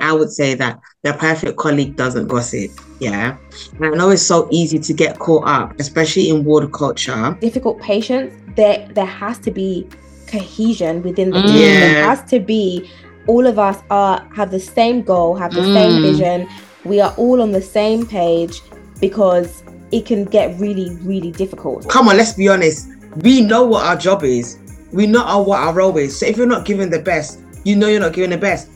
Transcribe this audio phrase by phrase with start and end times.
[0.00, 2.70] I would say that the perfect colleague doesn't gossip.
[3.00, 3.36] Yeah.
[3.80, 7.36] And I know it's so easy to get caught up, especially in ward culture.
[7.40, 9.86] Difficult patients, there there has to be
[10.28, 11.46] cohesion within the Mm.
[11.46, 11.80] team.
[11.80, 12.88] There has to be
[13.26, 16.02] all of us are have the same goal, have the same Mm.
[16.02, 16.48] vision.
[16.84, 18.62] We are all on the same page
[19.00, 19.62] because
[19.92, 21.88] it can get really, really difficult.
[21.88, 22.88] Come on, let's be honest.
[23.22, 24.56] We know what our job is.
[24.92, 26.18] We know what our role is.
[26.18, 28.68] So if you're not giving the best, you know you're not giving the best.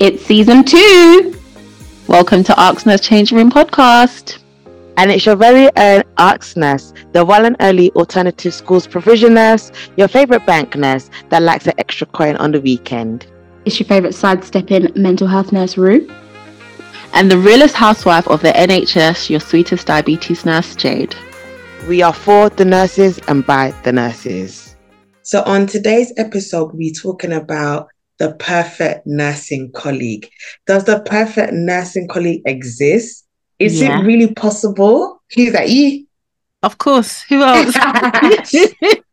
[0.00, 1.36] It's season two.
[2.06, 4.38] Welcome to askNurse Change Room podcast.
[4.96, 10.06] And it's your very own askNurse, the well and early alternative schools provision nurse, your
[10.06, 13.26] favorite bank nurse that likes an extra coin on the weekend.
[13.64, 16.08] It's your favourite sidestepping mental health nurse, Ru.
[17.12, 21.16] And the realest housewife of the NHS, your sweetest diabetes nurse, Jade.
[21.88, 24.76] We are for the nurses and by the nurses.
[25.22, 30.28] So on today's episode, we're talking about the perfect nursing colleague.
[30.66, 33.26] Does the perfect nursing colleague exist?
[33.58, 34.00] Is Yeah.
[34.00, 35.22] it really possible?
[35.34, 35.68] Who's that?
[35.68, 36.06] You?
[36.62, 37.22] Of course.
[37.28, 37.74] Who else?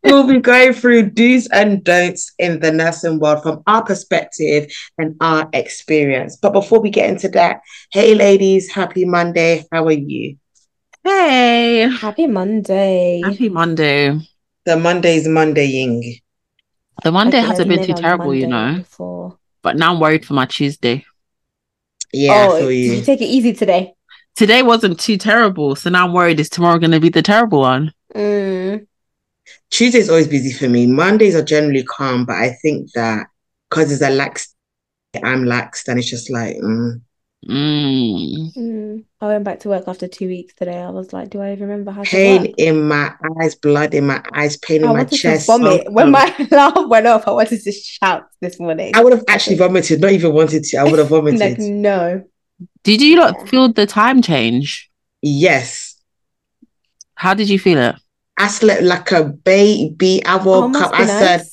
[0.03, 5.15] we'll be going through do's and don'ts in the nursing world from our perspective and
[5.21, 6.37] our experience.
[6.41, 9.63] But before we get into that, hey ladies, happy Monday.
[9.71, 10.37] How are you?
[11.03, 11.87] hey.
[12.01, 13.21] Happy Monday.
[13.23, 14.19] Happy Monday.
[14.65, 16.21] The Monday's Mondaying.
[17.03, 18.77] The Monday Okay, hasn't I've been too never terrible, you know.
[18.77, 19.37] Before.
[19.61, 21.05] But now I'm worried for my Tuesday.
[22.13, 22.93] Yeah, oh, I feel did you.
[22.93, 23.93] you take it easy today?
[24.35, 27.61] Today wasn't too terrible, so now I'm worried is tomorrow going to be the terrible
[27.61, 27.93] one?
[28.13, 28.85] Mm.
[29.71, 30.87] Tuesday's always busy for me.
[30.87, 33.27] Mondays are generally calm, but I think that
[33.69, 34.53] because it's a lax,
[35.23, 37.01] I'm laxed, and it's just like, mm.
[37.47, 38.55] Mm.
[38.55, 39.03] Mm.
[39.21, 40.77] I went back to work after two weeks today.
[40.79, 42.51] I was like, do I even remember how to pain work?
[42.57, 45.45] in my eyes, blood in my eyes, pain in my wanted to chest.
[45.47, 45.83] vomit.
[45.85, 48.93] so- when my alarm went off, I wanted to shout this morning.
[48.95, 50.77] I would have actually vomited, not even wanted to.
[50.77, 51.39] I would have vomited.
[51.39, 52.23] like, no.
[52.83, 54.89] Did you not feel the time change?
[55.21, 55.91] yes.
[57.17, 57.95] How did you feel it?
[58.37, 60.21] I slept like a baby.
[60.25, 60.91] I Oh, woke must up.
[60.91, 61.45] be I said,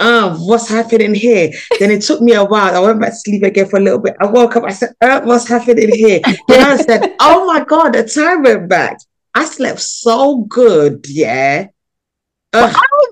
[0.00, 1.50] um, what's happening here?
[1.78, 2.74] then it took me a while.
[2.74, 4.16] I went back to sleep again for a little bit.
[4.20, 4.64] I woke up.
[4.64, 6.20] I said, uh, what's happening here?
[6.48, 8.98] then I said, oh my God, the time went back.
[9.34, 11.04] I slept so good.
[11.08, 11.68] Yeah.
[12.50, 13.06] But I,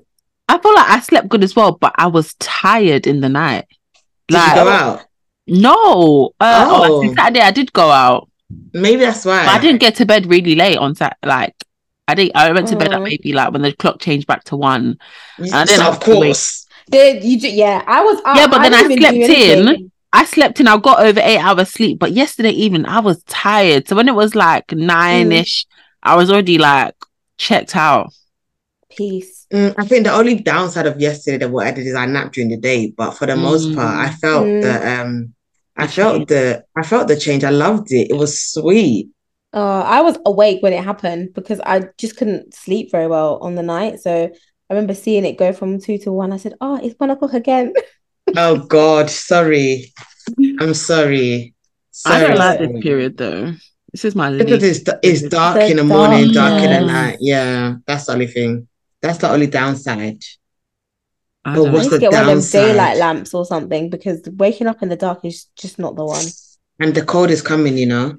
[0.48, 3.66] I feel like I slept good as well, but I was tired in the night.
[4.26, 5.04] did you go out?
[5.46, 7.02] No, uh, oh.
[7.04, 7.14] Oh.
[7.14, 8.28] Saturday I did go out.
[8.72, 9.44] Maybe that's why.
[9.46, 11.16] But I didn't get to bed really late on Sat.
[11.24, 11.54] Like
[12.06, 12.34] I didn't.
[12.36, 13.02] I went to bed at Oh.
[13.04, 14.98] maybe like when the clock changed back to one.
[15.38, 16.66] I didn't So, have of course.
[16.90, 17.40] Did you?
[17.40, 18.20] Do, yeah, I was.
[18.34, 19.92] Yeah, but then I didn't even do slept in.
[20.12, 20.68] I slept in.
[20.68, 23.88] I got over eight hours sleep, but yesterday evening I was tired.
[23.88, 25.66] So when it was like nine ish,
[26.02, 26.94] I was already like
[27.36, 28.10] checked out.
[28.90, 29.46] Peace.
[29.52, 32.34] Mm, I think the only downside of yesterday that what I did is I napped
[32.34, 34.62] during the day, but for the most part, I felt Mm.
[34.62, 35.34] the um,
[35.76, 36.28] I The felt change.
[36.28, 37.44] the I felt the change.
[37.44, 38.10] I loved it.
[38.10, 39.08] It was sweet.
[39.52, 43.54] Uh, I was awake when it happened because I just couldn't sleep very well on
[43.54, 44.00] the night.
[44.00, 44.30] So
[44.70, 46.32] I remember seeing it go from two to one.
[46.32, 47.72] I said, "Oh, it's one o'clock again."
[48.36, 49.92] Oh God, sorry.
[50.60, 51.54] I'm sorry.
[52.04, 53.54] I don't like this period though.
[53.92, 57.16] This is my Because it's, it's dark The in the morning, dark in the night.
[57.20, 58.68] Yeah, that's the only thing.
[59.00, 60.22] That's the only downside.
[61.44, 61.98] I But don't I what's need know.
[61.98, 64.96] to the get one of them daylight lamps or something because waking up in the
[64.96, 66.26] dark is just not the one.
[66.80, 68.18] And the cold is coming, you know.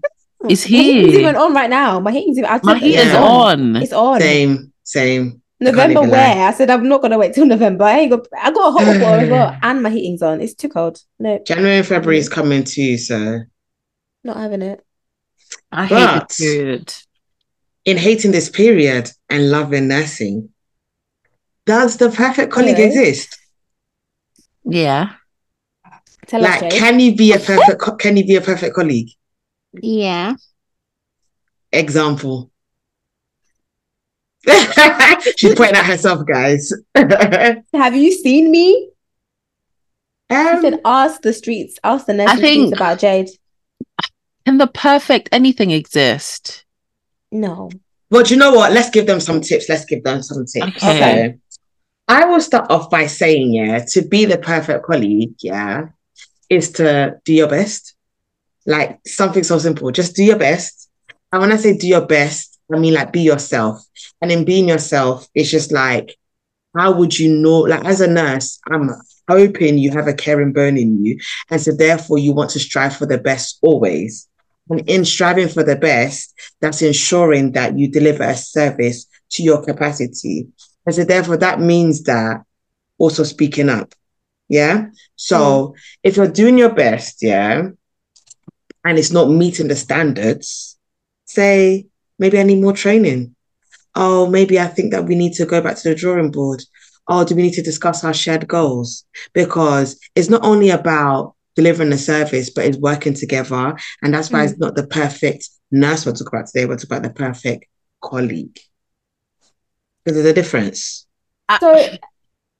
[0.49, 1.19] It's My heating's here.
[1.21, 1.99] even on right now.
[1.99, 2.49] My heating's even.
[2.49, 3.23] I My said heat it's is Yeah.
[3.23, 3.75] on.
[3.75, 4.19] It's on.
[4.21, 5.41] Same, same.
[5.61, 6.17] November even lie.
[6.35, 6.47] where?
[6.47, 7.83] I said I'm not gonna wait till November.
[7.83, 8.27] I ain't got.
[8.41, 10.39] I got a hot water as well, and my heating's on.
[10.41, 11.01] It's too cold.
[11.19, 13.41] No, January and February is coming too, so
[14.23, 14.85] not having it.
[15.71, 16.93] I hate But- this period.
[17.85, 20.49] in hating this period and loving nursing,
[21.65, 22.87] does the perfect colleague Hello.
[22.87, 23.37] exist?
[24.63, 25.13] Yeah.
[26.27, 26.71] Tell Like, Jade.
[26.73, 27.79] can you be a perfect?
[27.81, 29.09] co- Can you be a perfect colleague?
[29.81, 30.35] Yeah.
[31.71, 32.48] Example.
[35.37, 36.71] She's pointing at herself, guys.
[36.95, 38.89] Have you seen me?
[40.31, 41.77] She Um, said, "Ask the streets.
[41.83, 43.29] Ask the nursing think- about Jade."
[44.45, 46.65] Can the perfect anything exist?
[47.31, 47.69] No.
[48.09, 48.71] well, do you know what?
[48.71, 49.67] Let's give them some tips.
[49.69, 50.77] Let's give them some tips.
[50.83, 51.35] Okay.
[51.35, 51.39] So,
[52.07, 55.89] I will start off by saying, yeah, to be the perfect colleague, yeah,
[56.49, 57.93] is to do your best.
[58.65, 59.91] Like something so simple.
[59.91, 60.89] Just do your best.
[61.31, 63.83] And when I say do your best, I mean like be yourself.
[64.21, 66.17] And in being yourself, it's just like,
[66.77, 67.59] how would you know?
[67.59, 68.91] Like as a nurse, I'm
[69.27, 71.19] hoping you have a caring bone in you.
[71.49, 74.27] And so therefore you want to strive for the best always.
[74.69, 79.63] And in striving for the best, that's ensuring that you deliver a service to your
[79.63, 80.47] capacity.
[80.85, 82.43] And so therefore that means that
[82.97, 83.93] also speaking up.
[84.47, 84.87] Yeah.
[85.15, 85.73] So hmm.
[86.03, 87.69] if you're doing your best, yeah,
[88.83, 90.77] and it's not meeting the standards,
[91.25, 91.88] say
[92.19, 93.35] maybe I need more training.
[93.95, 96.61] Oh, maybe I think that we need to go back to the drawing board.
[97.07, 99.05] Oh, do we need to discuss our shared goals?
[99.33, 103.75] Because it's not only about delivering the service, but it's working together.
[104.01, 104.59] And that's why it's mm.
[104.59, 107.65] not the perfect nurse we'll talk about today, we'll talk about the perfect
[108.01, 108.59] colleague.
[110.03, 111.07] Because there's a difference.
[111.49, 111.97] Uh, so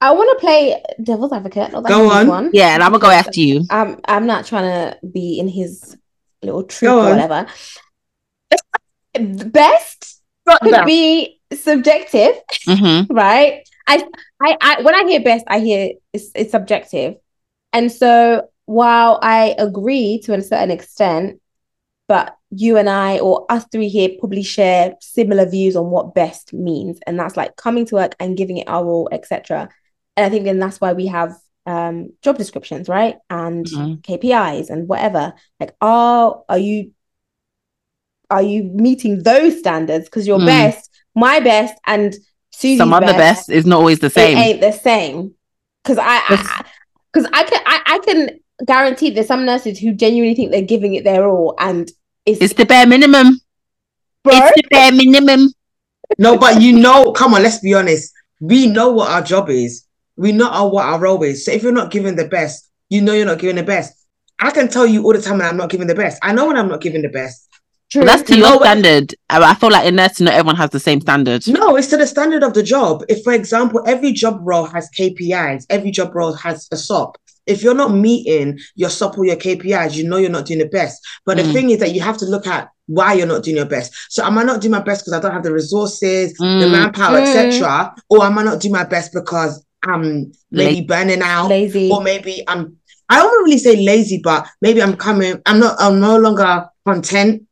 [0.00, 1.72] I want to play devil's advocate.
[1.72, 2.26] Not that Go on.
[2.26, 2.50] One.
[2.52, 3.64] Yeah, and I'm gonna go after you.
[3.70, 5.96] I'm I'm not trying to be in his
[6.42, 7.46] little troop or whatever.
[9.18, 10.20] Best
[10.62, 12.34] could be subjective,
[12.66, 13.62] hmm right?
[13.86, 14.04] I,
[14.42, 17.16] I I when I hear best, I hear it's, it's subjective,
[17.72, 21.40] and so while I agree to a certain extent,
[22.08, 26.52] but you and I or us three here probably share similar views on what best
[26.52, 29.68] means, and that's like coming to work and giving it our all, etc.
[30.16, 31.34] And I think then that's why we have
[31.66, 33.16] um job descriptions, right?
[33.28, 34.02] And Mhm.
[34.02, 35.34] KPIs and whatever.
[35.58, 36.92] Like, are are you
[38.30, 40.04] are you meeting those standards?
[40.06, 40.46] Because your Mm.
[40.46, 42.14] best, my best, and
[42.52, 44.38] Susie's Some other best is not always the it same.
[44.38, 45.34] ain't the same.
[45.82, 46.18] Because I,
[47.12, 50.94] because I, can, I, I can guarantee there's some nurses who genuinely think they're giving
[50.94, 51.90] it their all, and
[52.26, 53.40] it's, It's the bare minimum.
[54.24, 54.34] bro.
[54.36, 55.52] It's the bare minimum.
[56.18, 58.12] No, but you know, come on, let's be honest.
[58.40, 59.86] We know what our job is.
[60.16, 61.44] We know our, what our role is.
[61.44, 63.94] So if you're not giving the best, you know you're not giving the best.
[64.38, 66.18] I can tell you all the time when I'm not giving the best.
[66.22, 67.48] I know when I'm not giving the best.
[67.90, 68.02] True.
[68.02, 69.14] But that's to You your what- standard.
[69.28, 71.46] I I feel like in nursing, not everyone has the same standard.
[71.48, 73.04] No, it's to the standard of the job.
[73.08, 77.16] If, for example, every job role has KPIs, every job role has a SOP.
[77.46, 80.66] If you're not meeting your SOP or your KPIs, you know you're not doing the
[80.68, 81.00] best.
[81.26, 81.52] But the Mm.
[81.52, 83.92] thing is that you have to look at why you're not doing your best.
[84.08, 86.70] So am I not doing my best because I don't have the resources, the Mm.
[86.70, 87.26] manpower, Mm.
[87.26, 91.90] etc., or am I not doing my best because I'm maybe burning out, lazy.
[91.90, 92.76] or maybe I'm
[93.08, 97.42] I don't really say lazy, but maybe I'm coming, I'm not I'm no longer content.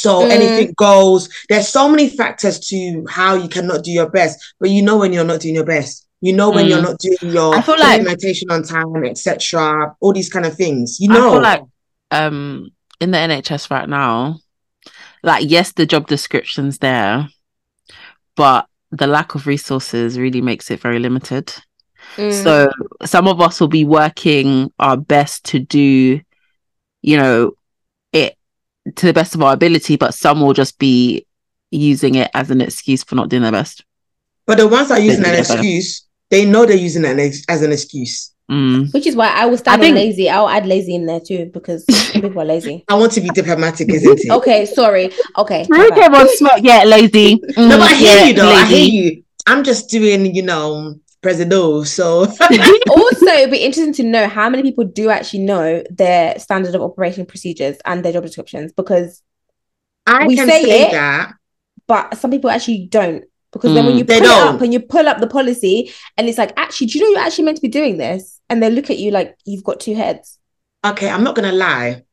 [0.00, 0.30] So Mm.
[0.30, 1.28] anything goes.
[1.48, 5.12] There's so many factors to how you cannot do your best, but you know when
[5.12, 6.06] you're not doing your best.
[6.22, 6.68] You know when Mm.
[6.70, 9.94] you're not doing your I feel like- documentation on time, etc.
[10.00, 10.98] All these kind of things.
[11.00, 11.32] You I know.
[11.32, 11.62] feel like
[12.10, 12.70] um
[13.00, 14.38] in the NHS right now,
[15.22, 17.28] like yes, the job description's there,
[18.36, 21.52] but the lack of resources really makes it very limited.
[22.16, 22.42] Mm.
[22.42, 22.70] So
[23.04, 26.20] some of us will be working our best to do,
[27.02, 27.52] you know,
[28.12, 28.36] it
[28.96, 31.26] to the best of our ability, but some will just be
[31.70, 33.84] using it as an excuse for not doing their best.
[34.46, 37.18] but the ones that are using an Yeah, but- excuse, they know they're using it
[37.18, 38.32] as- as an excuse.
[38.50, 38.92] Mm.
[38.92, 40.28] Which is why I will stand I on think- lazy.
[40.28, 42.84] I'll add lazy in there too because people are lazy.
[42.88, 44.30] I want to be diplomatic, isn't it?
[44.38, 45.12] Okay, sorry.
[45.38, 45.66] Okay.
[45.68, 46.12] my Really bad.
[46.12, 47.40] came smoke, yeah, lazy.
[47.56, 48.50] No, but I Mm, hear yeah, you though.
[48.50, 49.22] I hear you.
[49.46, 51.86] I'm just doing, you know, president.
[51.88, 52.20] So
[52.90, 56.82] also, it'd be interesting to know how many people do actually know their standard of
[56.82, 59.22] operation procedures and their job descriptions because,
[60.06, 60.92] I We can say say, it.
[60.92, 61.32] that.
[61.86, 63.24] but some people actually don't.
[63.52, 63.98] Because then when Mm.
[63.98, 66.86] you They pull it up and you pull up the policy and it's like, actually,
[66.86, 68.40] do you know you're actually meant to be doing this?
[68.48, 70.38] And they look at you like you've got two heads.
[70.86, 72.04] Okay, I'm not gonna lie.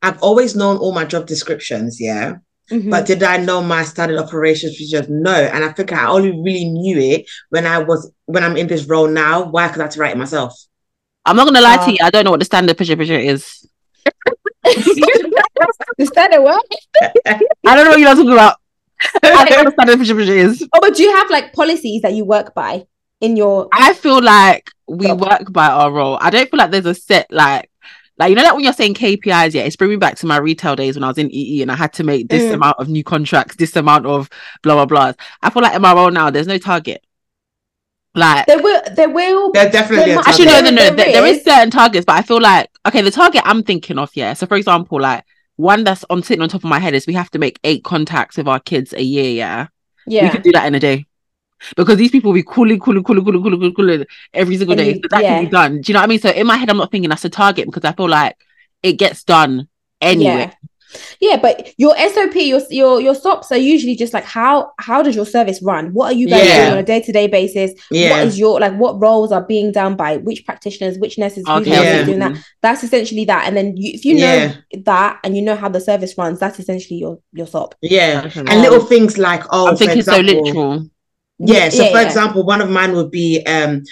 [0.00, 2.36] I've always known all my job descriptions, yeah.
[2.70, 2.90] Mhm.
[2.90, 5.08] But did I know my standard operations procedures?
[5.08, 5.32] No.
[5.32, 8.84] And I think I only really knew it when I was when I'm in this
[8.84, 9.44] role now.
[9.44, 9.66] Why?
[9.68, 10.52] Because I had to write it myself.
[11.24, 13.18] I'm not gonna lie Uh, to you, I don't know what the standard picture picture
[13.18, 13.66] is.
[14.64, 16.62] the standard what?
[17.24, 18.56] I don't know what you're talking about.
[19.22, 20.68] I don't know what the standard picture picture is.
[20.72, 22.86] Oh, but do you have like policies that you work by
[23.20, 25.20] in your I feel like we Job.
[25.20, 26.18] work by our role.
[26.20, 27.70] I don't feel like there's a set like
[28.18, 30.38] like you know that when you're saying KPIs, yeah, it's bringing me back to my
[30.38, 32.54] retail days when I was in EE and I had to make this Mm.
[32.54, 34.28] amount of new contracts, this amount of
[34.62, 35.12] blah blah blah.
[35.42, 37.04] I feel like in my role now, there's no target.
[38.14, 40.96] Like there will there will They're definitely There a actually no no no There- there,
[40.96, 41.44] there there is is.
[41.44, 44.32] certain targets, but I feel like okay, the target I'm thinking of, yeah.
[44.32, 45.24] So for example, like
[45.56, 47.84] one that's on sitting on top of my head is we have to make eight
[47.84, 49.66] contacts with our kids a year, yeah.
[50.06, 50.22] yeah.
[50.22, 50.32] We yeah.
[50.32, 51.06] could do that in a day.
[51.76, 54.94] Because these people will be calling, calling, calling, calling, calling, calling, every single day.
[54.94, 55.80] so that can be done.
[55.80, 56.20] Do you know what I mean?
[56.20, 58.36] So in my head, I'm not thinking that's a target because I feel like
[58.82, 59.68] it gets done
[60.00, 60.50] anyway.
[60.50, 60.52] Yeah.
[61.20, 65.14] yeah, but your SOP, your your your SOPs are usually just like how how does
[65.16, 65.92] your service run?
[65.92, 66.60] What are you guys Yeah.
[66.60, 67.72] doing on a day to day basis?
[67.90, 68.22] What Yeah.
[68.22, 71.70] is your like what roles are being done by which practitioners, which nurses, who's Okay.
[71.72, 72.04] Yeah.
[72.04, 72.36] doing that?
[72.62, 73.46] That's essentially that.
[73.46, 74.54] And then you, if you know Yeah.
[74.84, 77.74] that and you know how the service runs, that's essentially your your SOP.
[77.82, 78.30] Yeah.
[78.36, 80.88] And little things like, oh, I'm thinking so literal.
[81.38, 81.68] Yeah.
[81.70, 82.06] So Yeah, for yeah.
[82.06, 83.82] example, one of mine would be um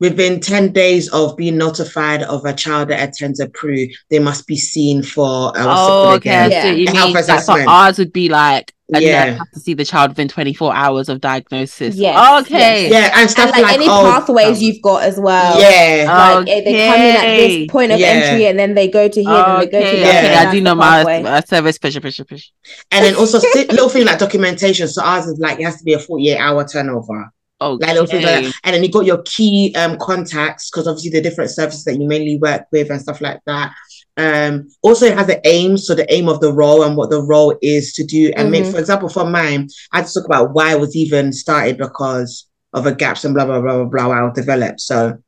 [0.00, 4.46] within 10 days of being notified of a child that attends a PRU, they must
[4.46, 6.30] be seen for uh, Oh, okay.
[6.46, 6.50] again?
[6.50, 6.62] Yeah.
[6.62, 7.68] So you A mean health so assessment.
[7.68, 9.24] ours would be like a Yeah.
[9.26, 11.94] nurse has to see the child within 24 hours of diagnosis.
[11.94, 12.90] Yes, Okay.
[12.90, 15.60] Yeah, and stuff and like, any oh, pathways you've got as well.
[15.60, 16.06] Yeah.
[16.40, 18.06] Like eh, they come in at this point of Yeah.
[18.08, 20.22] entry and then they go to here and they go to Okay, there.
[20.24, 20.30] Yeah.
[20.40, 22.50] okay, I do know the my uh, service pressure, pressure, pressure.
[22.90, 24.88] And then also si- little thing like documentation.
[24.88, 27.30] So ours is like it has to be a 48 hour turnover.
[27.60, 27.86] Okay.
[27.86, 28.60] Like little things like that.
[28.64, 32.06] And then you got your key um contacts because obviously the different services that you
[32.06, 33.72] mainly work with and stuff like that.
[34.16, 37.22] Um also it has an aim, so the aim of the role and what the
[37.22, 38.72] role is to do and make Mhm.
[38.72, 42.46] for example for mine, I had to talk about why it was even started because
[42.72, 44.80] of a gaps and blah blah blah blah blah was developed.
[44.80, 45.18] So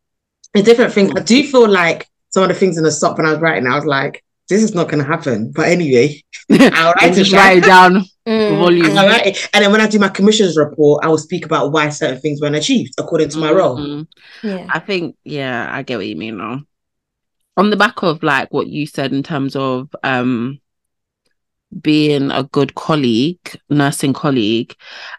[0.55, 1.13] it's different things.
[1.17, 3.67] I do feel like some of the things in the SOP when I was writing,
[3.67, 5.51] I was like, this is not gonna happen.
[5.55, 7.41] But anyway, I'll write it just down.
[7.41, 8.05] write it down.
[8.29, 8.59] Mm.
[8.59, 8.99] Volume.
[8.99, 9.49] All right.
[9.53, 12.41] And then when I do my commissions report, I will speak about why certain things
[12.41, 13.77] weren't achieved according to my role.
[13.79, 14.07] Mhm.
[14.45, 14.67] Yeah.
[14.71, 16.61] I think, yeah, I get what you mean now.
[17.57, 20.61] On the back of like what you said in terms of um
[21.81, 24.75] being a good colleague, nursing colleague,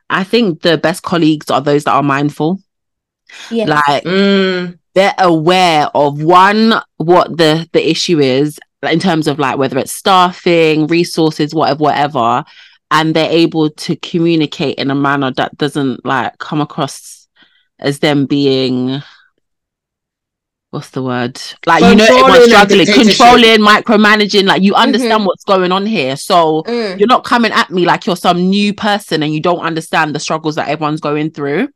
[0.09, 2.59] I think the best colleagues are those that are mindful.
[3.51, 3.65] Yeah.
[3.65, 8.59] Like Mm, they're aware of one what the the issue is
[8.89, 12.43] in terms of like whether it's staffing resources whatever whatever
[12.91, 17.27] and they're able to communicate in a manner that doesn't like come across
[17.79, 19.01] as them being
[20.71, 25.25] what's the word like you know everyone's struggling controlling micromanaging like you understand Mhm.
[25.27, 26.97] what's going on here so Mm.
[26.99, 30.19] you're not coming at me like you're some new person and you don't understand the
[30.19, 31.67] struggles that everyone's going through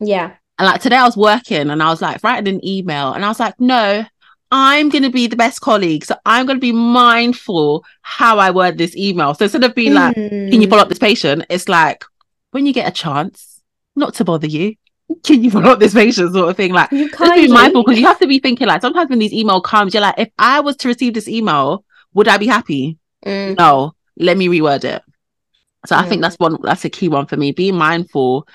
[0.00, 0.30] Yeah.
[0.58, 3.28] and like today I was working and I was like writing an email and I
[3.28, 4.06] was like, no,
[4.52, 6.04] I'm going to be the best colleague.
[6.04, 9.34] So I'm going to be mindful how I word this email.
[9.34, 10.70] So instead of being like, can you Mm.
[10.70, 11.44] follow up this patient?
[11.50, 12.04] It's like,
[12.52, 13.60] when you get a chance,
[13.96, 14.74] not to bother you,
[15.24, 16.72] can you follow up this patient sort of thing?
[16.72, 19.32] Like, You just be mindful because you have to be thinking like sometimes when these
[19.32, 21.84] email comes, you're like, if I was to receive this email,
[22.14, 22.98] would I be happy?
[23.24, 23.56] Mm.
[23.58, 25.02] no let me reword it
[25.84, 26.22] so i think Mm.
[26.22, 28.46] that's one that's a key one for me Be mindful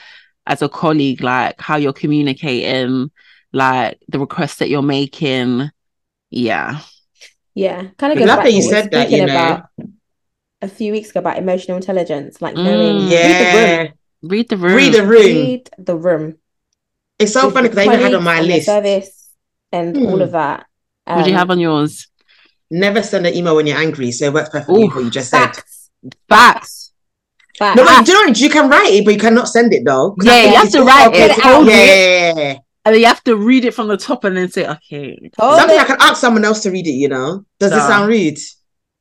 [0.48, 3.12] as a colleague like how you're communicating
[3.52, 5.70] like the requests that you're making
[6.32, 6.80] yeah
[7.54, 7.88] Yeah.
[8.00, 9.34] Kind of I goes love that you what we were said that, you know.
[9.34, 9.70] about
[10.62, 12.64] a few weeks ago about emotional intelligence, like Mm.
[12.64, 13.88] knowing yeah.
[14.24, 15.10] read the room Read the room.
[15.12, 15.36] room.
[15.46, 16.38] Read the room.
[17.20, 18.66] It's so with funny because I even had on my list.
[18.66, 19.30] service
[19.72, 20.22] and all Hmm.
[20.22, 20.66] of that.
[21.06, 22.08] what do you Um, have on yours
[22.72, 24.12] Never send an email when you're angry.
[24.14, 24.86] So it works perfectly Ooh.
[24.88, 25.40] with what you just said.
[25.40, 25.90] facts?
[26.30, 26.94] facts
[27.60, 27.76] Facts.
[27.78, 30.16] No, but do you know you can write it, but you cannot send it though.
[30.24, 31.36] Yeah, think you have to write okay it.
[31.36, 32.38] to- Hold Yeah, it.
[32.38, 32.58] yeah, yeah.
[32.86, 35.60] And then you have to read it from the top and then say okay Hold
[35.60, 36.92] Something I can ask someone else to read it.
[36.92, 38.38] You know, does it sound rude?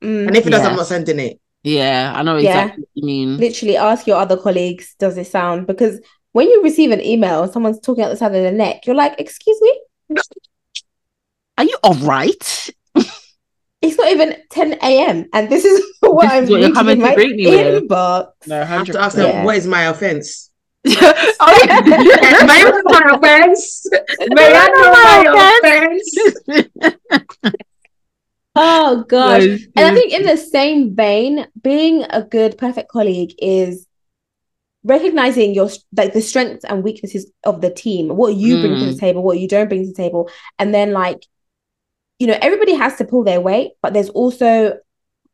[0.03, 0.27] Mm.
[0.27, 1.39] And if it does, I'm not sending it.
[1.63, 2.49] yeah i know Yeah.
[2.63, 5.67] exactly what you mean literally ask your other colleagues, does it sound?
[5.67, 5.99] Because
[6.31, 8.95] when you receive an email and someone's talking out the side of the neck, you're
[8.95, 9.73] like, excuse me?
[11.57, 12.69] are you all right
[13.83, 15.25] It's not even 10 a.m.
[15.33, 17.35] And this is what This I'm is what you're reading coming in to my greet
[17.35, 17.83] me with.
[17.89, 18.27] inbox.
[18.45, 19.43] no I have to 100 ask them, Yeah.
[19.43, 20.50] what is my offense?
[20.87, 21.81] oh, yeah.
[21.81, 23.85] May I know my offense?
[24.29, 25.19] May I know my
[25.61, 26.07] offense?
[28.55, 29.43] Oh gosh.
[29.43, 33.87] And I think in the same vein, being a good, perfect colleague is
[34.83, 38.91] recognizing your like the strengths and weaknesses of the team, what you bring to the
[38.91, 38.99] Mm.
[38.99, 41.25] table, what you don't bring to the table, and then like,
[42.19, 44.77] you know, everybody has to pull their weight, but there's also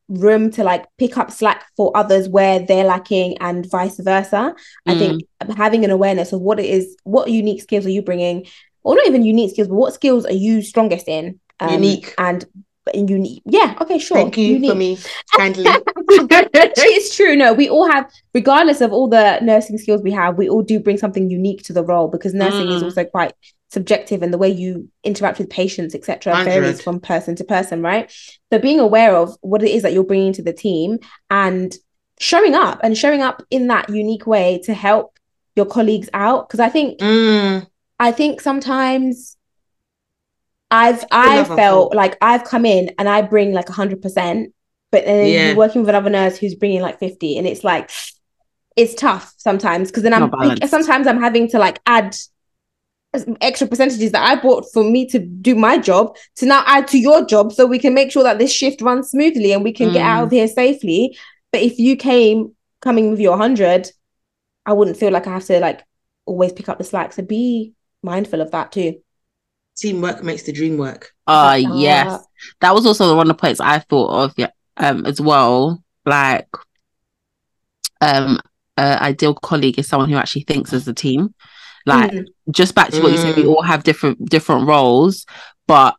[0.10, 4.56] room to like pick up slack for others where they're lacking and vice versa.
[4.86, 5.24] I think
[5.56, 8.46] having an awareness of what it is, what unique skills are you bringing,
[8.84, 11.40] or not even unique skills, but what skills are you strongest in?
[11.60, 12.14] Um, Unique.
[12.18, 12.46] and
[12.94, 13.42] unique.
[13.46, 14.16] Yeah, okay, sure.
[14.18, 14.72] Thank you unique.
[14.72, 14.98] for me,
[15.36, 15.66] kindly.
[16.54, 17.36] It's true.
[17.36, 20.80] No, we all have, regardless of all the nursing skills we have, we all do
[20.80, 22.86] bring something unique to the role because nursing is Mm.
[22.86, 23.34] also quite
[23.70, 28.12] subjective and the way you interact with patients, etc., varies from person to person, right?
[28.52, 31.76] So being aware of what it is that you're bringing to the team and
[32.20, 35.18] showing up and showing up in that unique way to help
[35.56, 36.48] your colleagues out.
[36.48, 37.68] Because I think Mm,
[38.00, 39.38] I think sometimes
[40.70, 44.54] I've I've felt like I've come in and I bring like hundred percent,
[44.92, 45.48] but then Yeah.
[45.48, 47.90] you're working with another nurse who's bringing like fifty, and it's like
[48.76, 50.32] it's tough sometimes because then I'm
[50.68, 52.16] sometimes I'm having to like add
[53.42, 57.00] extra percentages that I bought for me to do my job to now add to
[57.00, 59.92] your job so we can make sure that this shift runs smoothly and we can
[59.92, 61.18] get out of here safely.
[61.52, 63.90] But if you came coming with your hundred,
[64.66, 65.84] I wouldn't feel like I have to like
[66.26, 67.14] always pick up the slack.
[67.14, 67.74] So be
[68.04, 68.98] mindful of that too.
[69.78, 71.14] teamwork makes the dream work.
[71.28, 72.12] Uh Like yes.
[72.12, 72.22] that.
[72.62, 75.84] That was also one of the points I thought of yeah, um as well.
[76.06, 76.48] Like
[78.02, 78.40] um
[78.78, 81.34] a ideal colleague is someone who actually thinks as a team.
[81.88, 82.26] Like Mm.
[82.52, 83.50] just back to what you said, we Mm.
[83.56, 85.26] all have different different roles,
[85.68, 85.96] but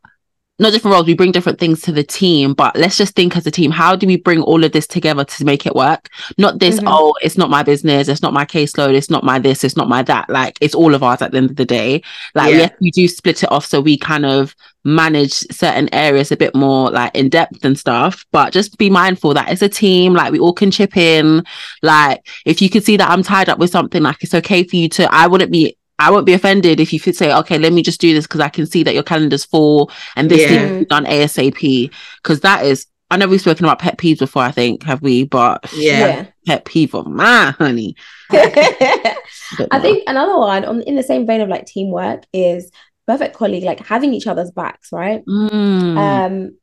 [0.61, 1.07] not different roles.
[1.07, 3.71] We bring different things to the team, but let's just think as a team.
[3.71, 6.09] How do we bring all of this together to make it work?
[6.37, 6.79] Not this.
[6.81, 6.83] Mhm.
[6.85, 8.09] Oh, it's not my business.
[8.09, 8.93] It's not my caseload.
[8.93, 9.63] It's not my this.
[9.63, 10.29] It's not my that.
[10.29, 12.01] Like it's all of ours at the end of the day.
[12.35, 12.57] Like Yeah.
[12.57, 14.53] yes, we do split it off so we kind of
[14.83, 18.25] manage certain areas a bit more like in depth and stuff.
[18.33, 20.13] But just be mindful that it's a team.
[20.13, 21.43] Like we all can chip in.
[21.81, 24.75] Like if you can see that I'm tied up with something, like it's okay for
[24.75, 25.13] you to.
[25.13, 25.77] I wouldn't be.
[25.99, 28.39] I won't be offended if you could say, okay, let me just do this because
[28.41, 30.67] I can see that your calendar's full and this Yeah.
[30.77, 31.91] needs done ASAP.
[32.23, 35.25] Because that is, I know we've spoken about pet peeves before, I think, have we?
[35.25, 36.27] But Yeah.
[36.47, 37.95] pet peeve of my honey.
[38.31, 39.15] Yeah.
[39.71, 42.71] I think another one on in the same vein of like teamwork is
[43.07, 45.25] perfect colleague, like having each other's backs, right?
[45.25, 45.97] Mm.
[45.97, 46.57] Um,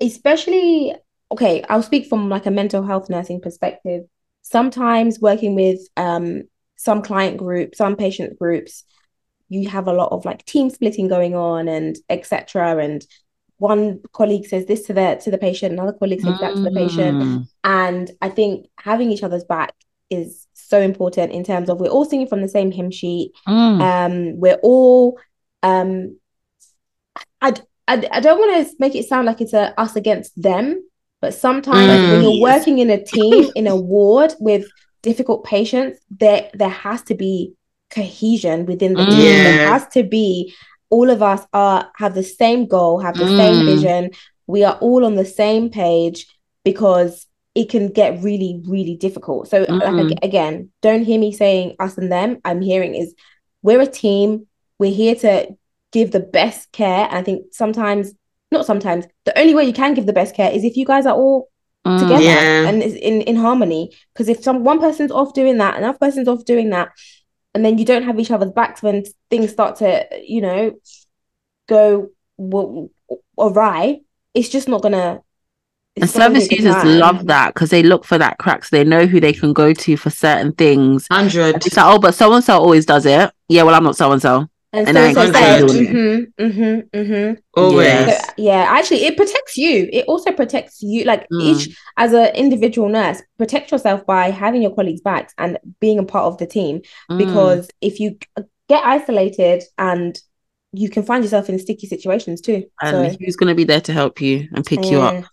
[0.00, 0.94] especially
[1.32, 4.04] okay, I'll speak from like a mental health nursing perspective.
[4.42, 6.42] Sometimes working with um
[6.76, 8.84] some client groups, some patient groups,
[9.48, 12.78] you have a lot of like team splitting going on and etc.
[12.78, 13.04] And
[13.58, 16.70] one colleague says this to the to the patient, another colleague says that to the
[16.70, 17.22] patient.
[17.22, 17.48] Mm.
[17.62, 19.74] And I think having each other's back
[20.10, 23.32] is so important in terms of we're all singing from the same hymn sheet.
[23.46, 23.80] Mm.
[23.80, 25.18] Um, we're all
[25.62, 26.18] um
[27.40, 27.54] I,
[27.86, 30.82] I, I don't want to make it sound like it's a us against them,
[31.20, 32.22] but sometimes when Mm.
[32.22, 34.66] you're working in a team in a ward with
[35.08, 37.34] difficult patients, there there has to be
[37.90, 39.42] cohesion within the team.
[39.46, 40.28] There has to be
[40.90, 43.64] all of us are have the same goal, have the same Mm.
[43.72, 44.10] vision.
[44.54, 46.18] We are all on the same page
[46.64, 49.48] because it can get really, really difficult.
[49.48, 50.00] So, Mm.
[50.00, 50.54] ag- again,
[50.86, 52.30] don't hear me saying us and them.
[52.44, 53.14] I'm hearing is
[53.62, 54.46] we're a team.
[54.80, 55.32] We're here to
[55.92, 57.06] give the best care.
[57.08, 58.12] And I think sometimes,
[58.50, 61.06] not sometimes, the only way you can give the best care is if you guys
[61.06, 61.48] are all
[61.86, 61.98] Mm.
[62.00, 62.68] together Yeah.
[62.68, 63.90] and in in harmony.
[64.12, 66.90] Because if some one person's off doing that, another person's off doing that,
[67.54, 70.72] and then you don't have each other's backs when things start to, you know,
[71.68, 72.88] go w-
[73.38, 74.00] awry,
[74.32, 75.20] it's just not gonna.
[75.96, 76.98] And it's not gonna service be a good users time.
[76.98, 78.70] love that because they look for that cracks.
[78.70, 81.06] They know who they can go to for certain things.
[81.10, 81.64] Hundred.
[81.66, 83.30] It's like, oh, but so and so always does it.
[83.48, 84.48] Yeah, well, I'm not so and so.
[84.74, 87.34] And And so I and so said, mm-hmm, mm-hmm, mm-hmm.
[87.56, 87.86] Always.
[87.86, 88.18] Yeah.
[88.18, 89.88] So, yeah, actually, it protects you.
[89.92, 91.04] It also protects you.
[91.04, 91.42] Like Mm.
[91.42, 96.04] each, as an individual nurse, protect yourself by having your colleagues' backs and being a
[96.04, 96.80] part of the team.
[97.10, 97.18] Mm.
[97.18, 98.18] Because if you
[98.68, 100.20] get isolated and
[100.72, 102.64] you can find yourself in sticky situations too.
[102.82, 105.24] and So, who's going to be there to help you and pick you up?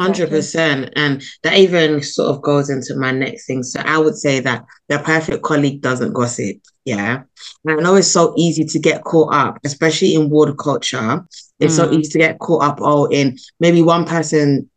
[0.00, 3.62] Hundred percent, and that even sort of goes into my next thing.
[3.62, 6.56] So I would say that the perfect colleague doesn't gossip.
[6.84, 7.22] Yeah,
[7.64, 11.24] and I know it's so easy to get caught up, especially in ward culture.
[11.60, 11.92] It's so Mm.
[11.98, 14.68] easy to get caught up oh in maybe one person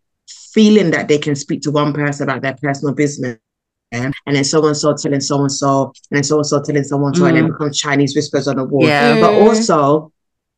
[0.54, 3.38] feeling that they can speak to one person about their personal business.
[3.92, 6.84] And then so and so telling so and so, and then so and so telling
[6.84, 7.54] someone so, and then Mm.
[7.54, 8.88] becomes Chinese whispers on the wall.
[8.90, 9.16] Yeah.
[9.20, 9.38] But Mm.
[9.38, 10.12] also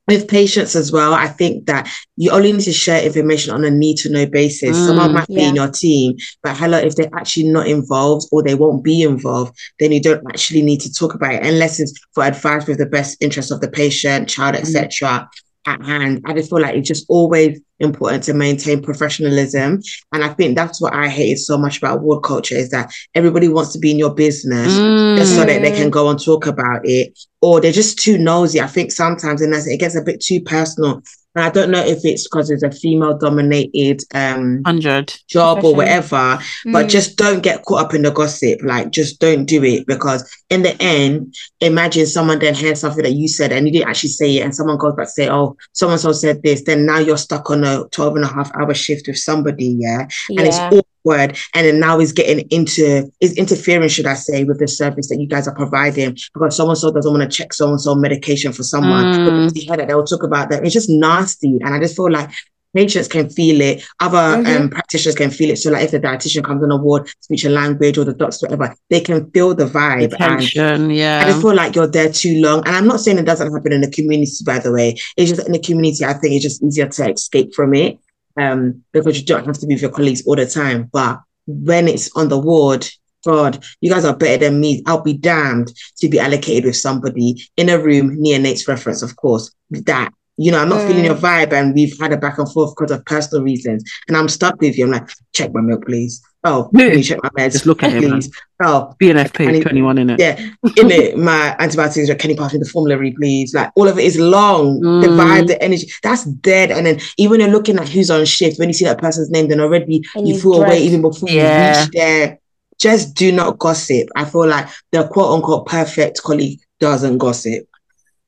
[0.09, 3.69] with patients as well, I think that you only need to share information on a
[3.69, 4.75] need to know basis.
[4.85, 5.13] Someone Mm.
[5.13, 8.83] might be in your team, but hello, if they're actually not involved or they won't
[8.83, 12.65] be involved, then you don't actually need to talk about it unless it's for advice
[12.67, 14.59] with the best interest of the patient, child, Mm.
[14.59, 15.29] etc.
[15.65, 16.21] at hand.
[16.25, 19.81] I just feel like it's just always important to maintain professionalism.
[20.11, 23.47] And I think that's what I hated so much about ward culture is that everybody
[23.47, 24.73] wants to be in your business
[25.17, 25.91] just so that they can Mm.
[25.91, 28.59] go and talk about it, or they're just too nosy.
[28.59, 31.01] I think sometimes and that it gets a bit too personal.
[31.35, 35.13] And I don't know if it's because it's a female dominated um 100.
[35.27, 36.89] job or whatever, but Mm.
[36.89, 38.59] just don't get caught up in the gossip.
[38.63, 43.13] Like just don't do it because in the end, imagine someone then hears something that
[43.13, 45.55] you said and you didn't actually say it, and someone goes back to say, Oh,
[45.73, 48.73] someone so said this, then now you're stuck on a 12 and a half hour
[48.73, 50.81] shift with somebody, yeah and it's yeah.
[51.05, 55.09] Awkward and then now is getting into is interfering should i say with the service
[55.09, 57.95] that you guys are providing because someone so doesn't want to check so and so
[57.95, 59.55] medication for someone Mm.
[59.55, 62.29] you heard that they'll talk about that it's just nasty and i just feel like
[62.75, 64.59] patients can feel it other Mhm.
[64.61, 67.43] um practitioners can feel it so like if the dietitian comes on a ward speech
[67.45, 71.41] and language or the doctor whatever they can feel the vibe and tension, I just
[71.41, 72.59] feel like you're there too long.
[72.67, 74.95] And I'm not saying it doesn't happen in the community, by the way.
[75.17, 77.97] It's just in the community, I think it's just easier to escape from it
[78.39, 80.89] um, because you don't have to be with your colleagues all the time.
[80.91, 82.87] But when it's on the ward,
[83.25, 84.81] God, you guys are better than me.
[84.85, 89.15] I'll be damned to be allocated with somebody in a room, near Nate's reference, of
[89.15, 90.13] course, that.
[90.41, 91.07] You know, I'm not feeling Mm.
[91.07, 93.83] your vibe, and we've had a back and forth because of personal reasons.
[94.07, 94.85] And I'm stuck with you.
[94.85, 96.21] I'm like, check my milk, please.
[96.45, 97.51] Oh, can you check my meds?
[97.51, 98.21] Just look at him, man.
[98.63, 100.19] Oh, BNFP I need- 21 in it.
[100.21, 100.39] yeah,
[100.77, 103.53] in it, my antibiotics, can you pass me the formulary, please?
[103.53, 104.79] Like all of it is long.
[104.79, 105.17] The Mm.
[105.19, 106.71] vibe, the energy, that's dead.
[106.71, 109.49] And then even you're looking at who's on shift, when you see that person's name,
[109.49, 111.73] then already And you you feel away even before Yeah.
[111.73, 112.39] you reach there.
[112.79, 114.07] Just do not gossip.
[114.15, 117.67] I feel like the quote unquote perfect colleague doesn't gossip.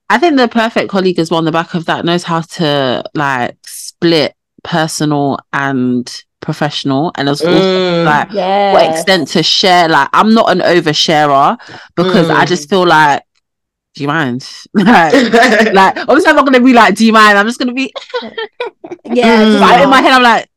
[0.09, 3.03] I think the perfect colleague is one on the back of that knows how to
[3.15, 4.33] like split
[4.65, 8.05] personal and professional and as also Mm.
[8.05, 8.73] like Yeah.
[8.73, 9.87] what extent to share.
[9.87, 11.57] Like I'm not an oversharer
[11.95, 12.47] because I Mm.
[12.47, 13.23] just feel like,
[13.95, 14.47] do you mind?
[14.73, 15.13] like,
[15.73, 17.37] like obviously I'm not gonna be like, do you mind?
[17.37, 17.93] I'm just gonna be
[19.05, 19.45] Yeah.
[19.45, 19.51] Mm.
[19.51, 20.49] just but in my head, I'm like,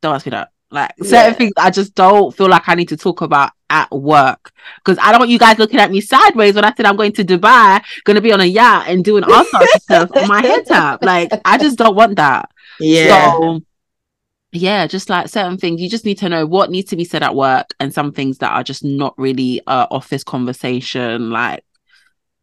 [0.00, 0.50] don't ask me that.
[0.70, 1.32] Like certain Yeah.
[1.32, 4.52] things I just don't feel like I need to talk about at work.
[4.84, 7.12] Because I don't want you guys looking at me sideways when I said I'm going
[7.12, 10.40] to Dubai, gonna be on a yacht and doing all sorts of stuff on my
[10.40, 11.02] head tap.
[11.02, 12.50] Like I just don't want that.
[12.80, 13.30] yeah.
[13.32, 13.60] So
[14.56, 17.22] yeah, just like certain things, you just need to know what needs to be said
[17.22, 21.30] at work and some things that are just not really uh office conversation.
[21.30, 21.64] Like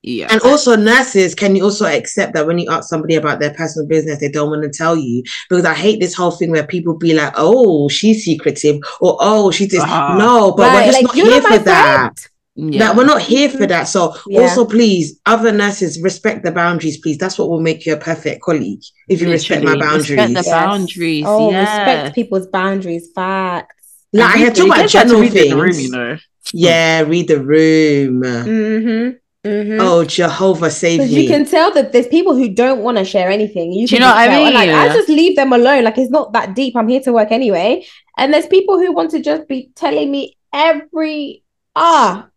[0.03, 0.27] yeah.
[0.29, 3.87] And also, nurses, can you also accept that when you ask somebody about their personal
[3.87, 5.23] business, they don't want to tell you?
[5.49, 9.49] Because I hate this whole thing where people be like, "Oh, she's secretive," or "Oh,
[9.49, 10.17] she's this." Uh-huh.
[10.17, 12.15] No, but we're just like, not here not for my that.
[12.55, 12.73] Friend.
[12.73, 12.79] yeah.
[12.79, 13.83] That we're not here for that.
[13.83, 14.41] So Yeah.
[14.41, 17.17] also, please, other nurses, respect the boundaries, please.
[17.17, 20.09] That's what will make you a perfect colleague if you respect my boundaries.
[20.09, 20.49] respect the Yes.
[20.49, 21.23] boundaries.
[21.27, 21.59] Oh, yeah.
[21.61, 23.09] respect people's boundaries.
[23.13, 23.75] Facts.
[24.13, 25.49] Like I had talk You about just to general read things.
[25.49, 26.17] the room, you know.
[26.53, 28.21] Yeah, read the room.
[28.21, 29.49] Mm-hmm.
[29.49, 29.77] Mm-hmm.
[29.81, 31.23] Oh, Jehovah save Because me.
[31.23, 33.73] you can tell that there's people who don't want to share anything.
[33.73, 34.45] You Do you know just what I tell.
[34.45, 34.77] And, Like, mean?
[34.77, 35.83] I just leave them alone.
[35.83, 36.75] Like it's not that deep.
[36.77, 37.85] I'm here to work anyway.
[38.17, 41.43] And there's people who want to just be telling me every
[41.75, 42.27] ah.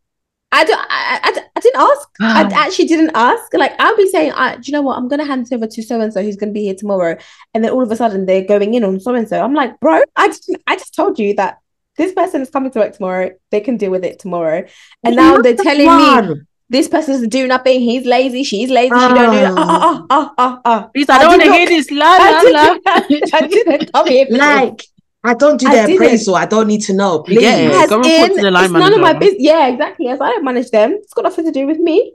[0.57, 0.87] I don't.
[0.89, 2.09] I, I, I didn't ask.
[2.21, 3.53] I actually didn't ask.
[3.53, 4.97] Like I'll be saying, uh, do you know what?
[4.97, 7.19] I'm gonna hand it over to so and so who's gonna be here tomorrow,
[7.53, 9.43] and then all of a sudden they're going in on so and so.
[9.43, 11.59] I'm like, bro, I just, I just told you that
[11.99, 13.33] this person is coming to work tomorrow.
[13.51, 14.65] They can deal with it tomorrow,
[15.05, 15.95] and now they're telling
[16.33, 16.41] me
[16.71, 17.81] this person's doing nothing.
[17.81, 18.43] He's lazy.
[18.43, 18.95] She's lazy.
[18.95, 19.55] She don't do.
[19.59, 20.91] Ah, ah, ah, ah, ah.
[20.95, 21.91] Please, I I don't want to hear this.
[21.91, 22.79] La, la, la.
[22.87, 24.27] I didn't come here.
[24.31, 24.83] Like,
[25.27, 26.03] I don't do I their didn't.
[26.03, 26.37] appraisal.
[26.37, 27.25] I don't need to know.
[27.27, 27.77] You get Please.
[27.77, 27.83] it.
[27.83, 29.43] As Go in, to the line it's none of my business.
[29.43, 30.09] Yeah, exactly.
[30.09, 32.15] As I don't manage them, it's got nothing to do with me.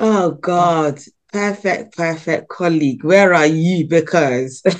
[0.00, 0.98] Oh God.
[1.32, 3.04] Perfect, perfect colleague.
[3.04, 3.86] Where are you?
[3.86, 4.62] Because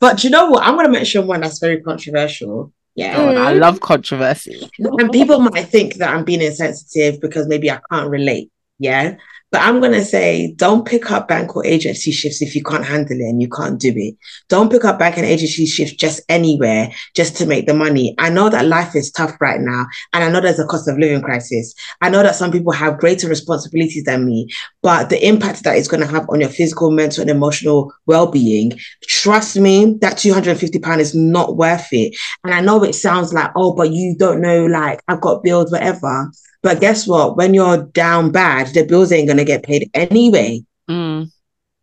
[0.00, 0.62] but you know what?
[0.64, 2.72] I'm gonna mention one that's very controversial.
[2.94, 3.16] Yeah.
[3.16, 3.60] God, I Mm.
[3.60, 4.68] love controversy.
[4.78, 8.50] And people might think that I'm being insensitive because maybe I can't relate.
[8.78, 9.16] Yeah.
[9.52, 12.84] But I'm going to say don't pick up bank or agency shifts if you can't
[12.84, 14.16] handle it and you can't do it.
[14.48, 18.14] Don't pick up bank and agency shifts just anywhere just to make the money.
[18.18, 19.86] I know that life is tough right now.
[20.12, 21.74] And I know there's a cost of living crisis.
[22.00, 24.48] I know that some people have greater responsibilities than me,
[24.82, 28.26] but the impact that it's going to have on your physical, mental, and emotional well
[28.26, 28.72] being,
[29.06, 32.16] trust me, that £250 is not worth it.
[32.42, 35.70] And I know it sounds like, oh, but you don't know, like, I've got bills,
[35.70, 36.30] whatever.
[36.62, 37.36] But guess what?
[37.36, 40.64] When you're down bad, the bills ain't going to get paid anyway.
[40.90, 41.30] Mm.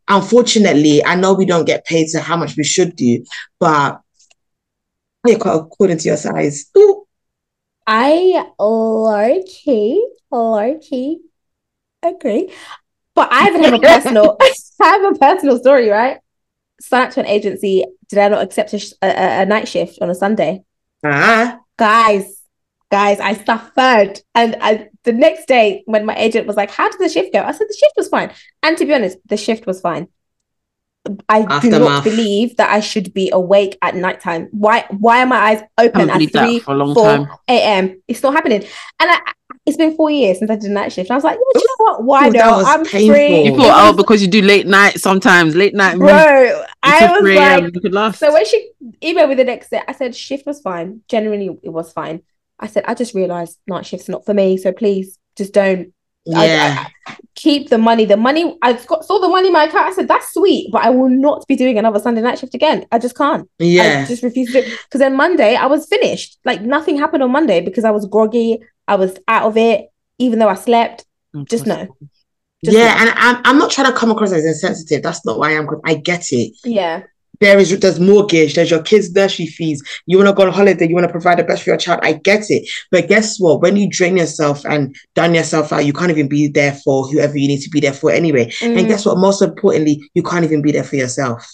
[0.07, 3.23] Unfortunately, I know we don't get paid to how much we should do,
[3.59, 4.01] but
[5.25, 6.69] according to your size.
[6.77, 7.05] Ooh.
[7.87, 11.19] I low key, low key
[12.01, 12.51] agree.
[13.15, 14.37] But I even have a personal,
[14.81, 16.19] I have a personal story, right?
[16.81, 17.85] Sign up to an agency.
[18.09, 20.63] Did I not accept a, sh- a, a- a night shift on a Sunday?
[21.05, 22.41] Ah, Guys,
[22.93, 24.21] guys, I suffered.
[24.35, 27.41] And I, the next day, when my agent was like, How did the shift go?
[27.41, 28.31] I said, The shift was fine.
[28.61, 30.07] And to be honest, the shift was fine.
[31.27, 34.47] I do not believe that I should be awake at nighttime.
[34.51, 38.01] Why why are my eyes open at 3, for a long 4 a.m.?
[38.07, 38.63] It's not happening.
[38.99, 39.19] And I,
[39.65, 41.09] it's been four years since I did a night shift.
[41.11, 42.03] I was like, yeah, you know what?
[42.03, 42.65] Why Ooh, not?
[42.65, 43.15] I'm painful.
[43.15, 43.43] free.
[43.43, 45.97] You thought, oh, because you do late night sometimes, late night.
[45.97, 48.19] bro, I was 3 like, you could last.
[48.19, 51.01] so when she emailed me the next day, I said shift was fine.
[51.09, 52.21] Generally, it was fine.
[52.59, 54.57] I said I just realized night shift's not for me.
[54.57, 55.93] So please, just don't
[56.33, 56.87] I- yeah.
[57.35, 58.05] keep the money.
[58.05, 59.87] The money I got saw the money in my account.
[59.87, 62.85] I said that's sweet, but I will not be doing another Sunday night shift again.
[62.91, 63.49] I just can't.
[63.59, 64.05] I yeah.
[64.05, 64.79] just refuse to do it.
[64.85, 66.39] Because then Monday I was finished.
[66.45, 68.59] Like nothing happened on Monday because I was groggy.
[68.87, 71.05] I was out of it, even though I slept.
[71.45, 71.87] Just no.
[72.63, 73.01] Just yeah, no.
[73.01, 75.03] and I'm, I'm not trying to come across as insensitive.
[75.03, 75.67] That's not why I am.
[75.83, 76.53] I get it.
[76.63, 77.03] Yeah.
[77.43, 79.83] There is there's mortgage, there's your kids' nursery fees.
[80.05, 81.99] You want to go on holiday, you want to provide the best for your child.
[82.01, 83.61] I get it, but guess what?
[83.61, 87.37] When you drain yourself and done yourself out, you can't even be there for whoever
[87.37, 88.51] you need to be there for anyway.
[88.61, 89.17] And Mm, guess what?
[89.17, 91.45] Most importantly, you can't even be there for yourself.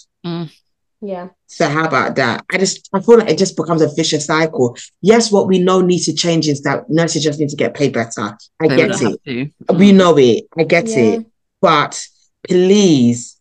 [1.02, 1.28] yeah.
[1.48, 2.44] So how about that?
[2.52, 4.76] I just I feel like it just becomes a vicious cycle.
[5.02, 7.92] Yes, what we know needs to change is that nurses just need to get paid
[7.92, 8.36] better.
[8.62, 9.20] I They get it.
[9.68, 9.76] have.
[9.78, 10.44] We know it.
[10.56, 10.98] I get Yeah.
[11.14, 11.26] it.
[11.60, 12.00] But
[12.48, 13.39] please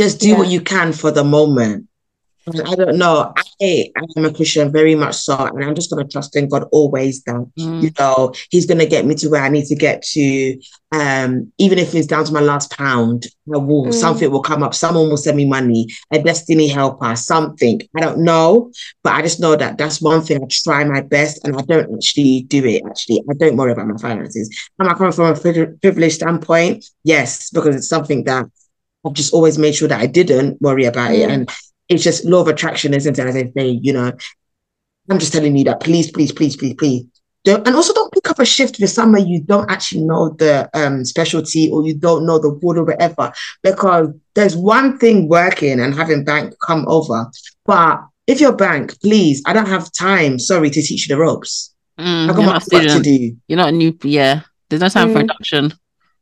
[0.00, 1.86] just do what you can for the moment.
[2.70, 3.32] I don't know.
[3.36, 6.64] I I am a Christian, very much so, and I'm just gonna trust in God
[6.72, 7.82] always that Mm.
[7.82, 10.58] you know He's gonna get me to where I need to get to.
[10.90, 13.94] Um, even if it's down to my last pound, I will Mm.
[14.04, 14.74] something will come up.
[14.74, 17.76] Someone will send me money, a destiny helper, something.
[17.96, 18.72] I don't know,
[19.04, 21.94] but I just know that that's one thing I try my best, and I don't
[21.94, 22.82] actually do it.
[22.88, 24.46] Actually, I don't worry about my finances.
[24.80, 25.36] Am I coming from a
[25.84, 26.76] privileged standpoint?
[27.04, 28.46] Yes, because it's something that
[29.04, 31.30] I've just always made sure that I didn't worry about it.
[31.30, 31.50] And
[31.88, 33.26] it's just law of attraction, isn't it?
[33.26, 34.12] As I say, you know,
[35.10, 37.06] I'm just telling you that please, please, please, please, please.
[37.42, 40.68] Don't, and also don't pick up a shift with somewhere you don't actually know the
[40.74, 43.32] um specialty or you don't know the ward or whatever.
[43.62, 47.30] Because there's one thing working and having bank come over.
[47.64, 51.74] But if you're bank, please, I don't have time, sorry, to teach you the ropes.
[51.98, 53.36] Mm, I've got my work to do.
[53.48, 53.96] You're not a new.
[54.02, 55.22] Yeah, there's no time for Mm.
[55.22, 55.72] induction.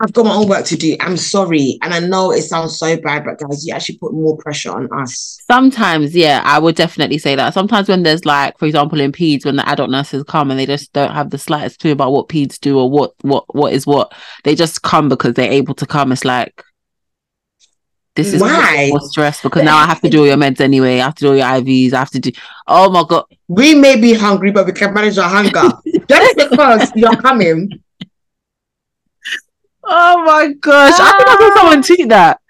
[0.01, 0.97] I've got my own work to do.
[1.01, 1.79] I'm sorry.
[1.83, 4.89] And I know it sounds so bad, but guys, you actually put more pressure on
[4.93, 5.39] us.
[5.51, 7.53] Sometimes, yeah, I would definitely say that.
[7.53, 10.67] Sometimes when there's like, for example, in peds, when the adult nurses come and they
[10.67, 13.87] just don't have the slightest clue about what peds do or what what what is
[13.87, 16.13] what, they just come because they're able to come.
[16.13, 16.63] It's like
[18.15, 18.89] this is Why?
[18.91, 21.01] more stress because now I have to do all your meds anyway.
[21.01, 21.93] I have to do all your IVs.
[21.93, 22.31] I have to do.
[22.69, 23.25] Oh my god!
[23.49, 25.73] We may be hungry, but we can manage our hunger.
[26.09, 27.83] Just because you're coming.
[29.90, 30.94] Oh my gosh!
[31.01, 31.55] I think I saw Ah.
[31.57, 32.40] someone tweet that.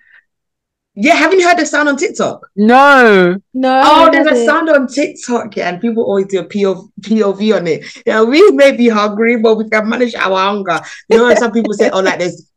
[1.00, 2.48] Yeah, haven't you heard the sound on TikTok?
[2.56, 3.36] No.
[3.54, 3.82] No.
[3.86, 4.46] Oh, there's a doesn't.
[4.46, 7.84] sound on TikTok, yeah, and people always do a POV, POV on it.
[8.04, 10.80] Yeah, we may be hungry, but we can manage our hunger.
[11.08, 12.50] You know, some people say, oh, like there's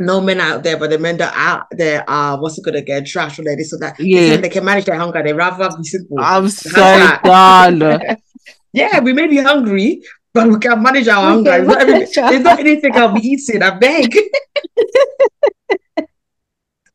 [0.00, 2.82] no men out there, but the men that are out there are what's it gonna
[2.82, 3.94] get trash or like this or that.
[4.00, 4.30] Yeah.
[4.30, 5.22] say They can manage their hunger.
[5.22, 6.18] They rather be simple.
[6.18, 7.20] I'm so that?
[7.22, 8.16] done.
[8.72, 10.02] yeah, we may be hungry,
[10.36, 11.52] but we can manage our We hunger.
[11.52, 13.62] It's not, everything, our it's not anything I'll be eating.
[13.62, 14.16] I beg.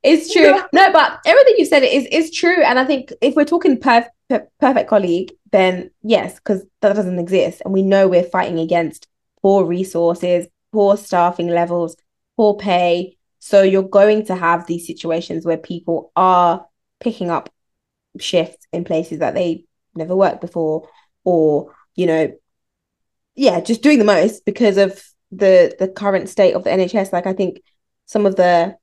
[0.03, 0.59] It's true.
[0.73, 4.09] No, but everything you said is is true, and I think if we're talking perf-
[4.29, 9.07] per- perfect colleague, then yes, because that doesn't exist, and we know we're fighting against
[9.41, 11.95] poor resources, poor staffing levels,
[12.35, 13.17] poor pay.
[13.39, 16.65] So you're going to have these situations where people are
[16.99, 17.49] picking up
[18.19, 20.89] shifts in places that they never worked before,
[21.23, 22.33] or you know,
[23.41, 27.11] yeah, just doing the most because of the the current state of the NHS.
[27.11, 27.63] Like I think
[28.05, 28.77] some of the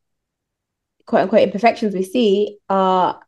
[1.06, 3.20] quote unquote imperfections we see are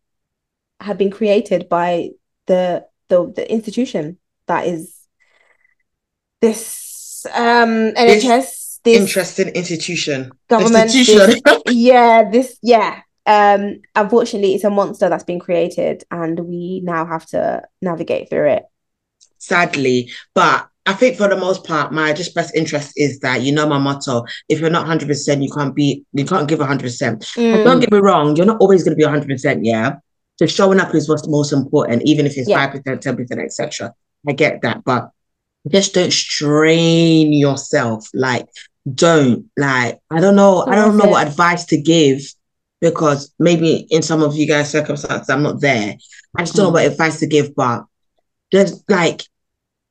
[0.81, 2.11] have been created by
[2.47, 4.97] the the, the institution that is
[6.41, 10.33] this um NHS this Interesting institution.
[10.49, 11.41] government Institution.
[11.45, 17.07] this- yeah this yeah um unfortunately it's a monster that's been created and we now
[17.07, 18.65] have to navigate through it
[19.39, 20.11] sadly.
[20.35, 23.65] But I think for the most part, my just best interest is that you know
[23.69, 27.21] my motto: if you're not hundred percent, you can't be, you can't give hundred percent.
[27.37, 27.63] Mm.
[27.63, 29.65] Don't get me wrong, you're not always going to be hundred percent.
[29.65, 29.99] Yeah,
[30.37, 33.95] so showing up is what's most important, even if it's five percent, ten percent, etc.
[34.29, 35.11] I get that, but
[35.69, 38.09] just don't strain yourself.
[38.13, 38.49] Like,
[38.93, 40.01] don't like.
[40.11, 40.65] I don't know.
[40.67, 42.21] I don't know That's what advice to give
[42.81, 45.95] because maybe in some of you guys' circumstances, I'm not there.
[46.37, 47.85] I just don't know what advice to give, but
[48.51, 49.23] just like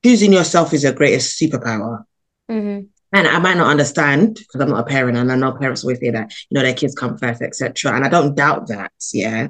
[0.04, 2.04] choosing yourself is your greatest superpower.
[2.50, 2.88] Mhm.
[3.12, 6.00] And I might not understand because I'm not a parent, and I know parents always
[6.00, 7.96] say that you know their kids come first, etc.
[7.96, 9.48] And I don't doubt that, yeah.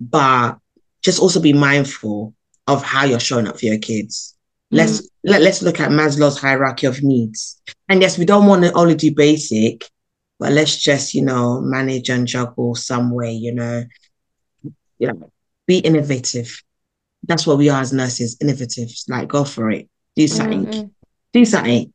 [0.00, 0.58] But
[1.02, 2.34] just also be mindful
[2.66, 4.34] of how you're showing up for your kids.
[4.70, 7.60] Let's let, let's look at Maslow's hierarchy of needs.
[7.88, 9.88] And yes, we don't want to only do basic,
[10.38, 13.32] but let's just you know manage and juggle some way.
[13.32, 13.84] You know,
[14.98, 15.30] you know,
[15.66, 16.62] be innovative.
[17.24, 18.88] That's what we are as nurses, innovative.
[19.08, 20.90] Like go for it, do something Mhm.
[21.32, 21.92] do something.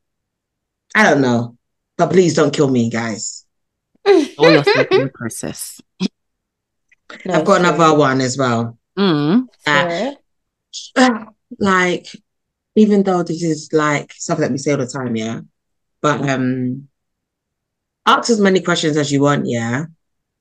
[0.95, 1.57] I don't know,
[1.97, 3.45] but please don't kill me, guys.
[4.05, 5.79] All your the process.
[7.25, 7.99] No, I've got it's another true.
[7.99, 8.77] one as well.
[8.97, 9.47] Mm.
[9.65, 10.11] Uh,
[10.71, 11.27] Sure.
[11.59, 12.07] like,
[12.75, 15.41] even though this is like stuff that we say all the time, yeah.
[16.01, 16.87] But um,
[18.05, 19.85] ask as many questions as you want, yeah.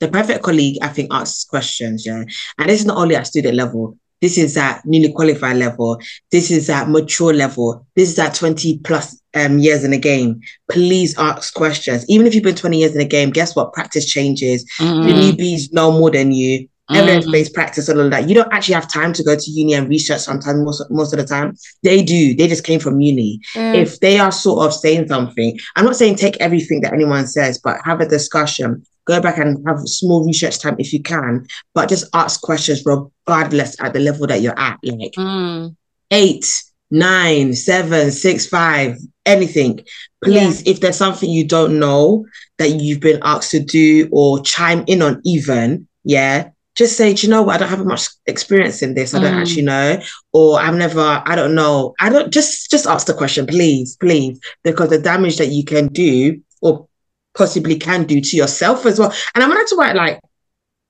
[0.00, 2.24] The perfect colleague, I think, asks questions, yeah.
[2.58, 3.98] And this is not only at student level.
[4.22, 6.00] This is at newly qualified level.
[6.30, 7.84] This is at mature level.
[7.96, 10.40] This is at 20 plus um, years in the game.
[10.70, 12.06] Please ask questions.
[12.08, 13.72] Even if you've been 20 years in the game, guess what?
[13.72, 14.64] Practice changes.
[14.78, 15.20] The Mm.
[15.36, 16.68] newbies know more than you.
[16.90, 16.96] Mm.
[16.96, 18.28] Evidence-based practice and all of that.
[18.28, 21.18] You don't actually have time to go to uni and research sometimes most, most of
[21.18, 21.56] the time.
[21.82, 22.34] They do.
[22.34, 23.40] They just came from uni.
[23.54, 23.74] Mm.
[23.76, 27.58] If they are sort of saying something, I'm not saying take everything that anyone says,
[27.58, 28.84] but have a discussion.
[29.06, 32.82] Go back and have small research time if you can, but just ask questions
[33.26, 34.78] regardless at the level that you're at.
[34.82, 35.76] Like Mm.
[36.10, 39.80] eight, nine, seven, six, five, anything.
[40.24, 42.24] Please, if there's something you don't know
[42.58, 47.26] that you've been asked to do or chime in on, even, yeah, just say, do
[47.26, 47.56] you know what?
[47.56, 49.14] I don't have much experience in this.
[49.14, 49.40] I don't Mm.
[49.40, 50.00] actually know,
[50.32, 51.22] or I've never.
[51.26, 51.94] I don't know.
[52.00, 52.32] I don't.
[52.32, 56.86] Just just ask the question, please, please, because the damage that you can do or
[57.34, 59.12] possibly can do to yourself as well.
[59.34, 60.20] And I'm going to write like,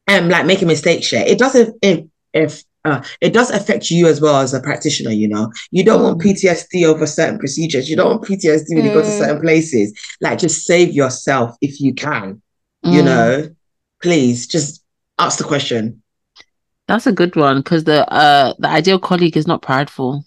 [0.09, 1.11] um, like making mistakes.
[1.13, 1.77] Yeah, it doesn't.
[1.83, 5.11] If if uh, it does affect you as well as a practitioner.
[5.13, 7.89] You know, you don't want PTSD over certain procedures.
[7.89, 9.19] You don't want PTSD when you go to Mm.
[9.19, 9.93] certain places.
[10.21, 12.43] Like, just save yourself if you can.
[12.83, 13.05] You Mm.
[13.05, 13.51] know,
[14.03, 14.83] please just
[15.19, 16.03] ask the question.
[16.89, 20.25] That's a good one because the uh the ideal colleague is not prideful.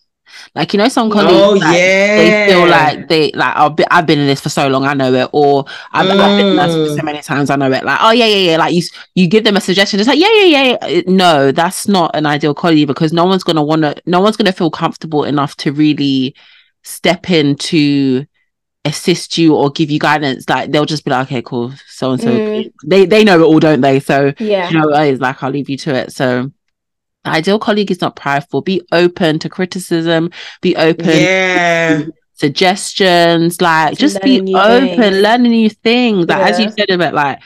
[0.55, 3.85] Like you know, some colleagues Oh like, yeah, they feel like they like I've been,
[3.91, 6.55] I've been in this for so long, I know it, or I've, I've been in
[6.55, 7.05] this for so Mm.
[7.05, 7.83] many times, I know it.
[7.83, 8.57] Like oh yeah, yeah, yeah.
[8.57, 8.81] Like you
[9.15, 11.01] you give them a suggestion, it's like yeah, yeah, yeah.
[11.07, 14.51] No, that's not an ideal colleague because no one's gonna want to, no one's gonna
[14.51, 16.35] feel comfortable enough to really
[16.83, 18.25] step in to
[18.85, 20.47] assist you or give you guidance.
[20.49, 22.39] Like they'll just be like, okay, cool, so and so.
[22.39, 22.71] Mm.
[22.85, 23.99] They they know it all, don't they?
[23.99, 24.69] So Yeah.
[24.69, 26.11] you know, it's like I'll leave you to it.
[26.11, 26.51] So
[27.27, 28.61] ideal colleague is not prideful.
[28.61, 30.29] Be open to criticism.
[30.61, 33.61] Be open yeah, to suggestions.
[33.61, 35.17] Like To just be open, things.
[35.21, 36.27] learn new things.
[36.27, 37.39] Like as you said about like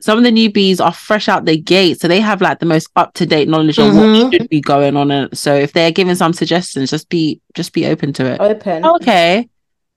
[0.00, 2.88] some of the newbies are fresh out the gate, so they have like the most
[2.96, 4.24] up to date knowledge of Mhm.
[4.24, 5.12] what should be going on.
[5.12, 8.40] And so if they're giving some suggestions, just be just be open to it.
[8.40, 8.84] Open.
[8.84, 9.48] Okay,